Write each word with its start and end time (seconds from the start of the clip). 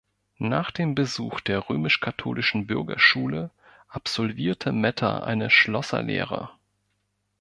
Nach 0.39 0.71
dem 0.71 0.95
Besuch 0.95 1.41
der 1.41 1.69
römisch-katholischen 1.69 2.65
Bürgerschule 2.65 3.51
absolvierte 3.87 4.71
Metter 4.71 5.27
eine 5.27 5.51
Schlosserlehre. 5.51 6.49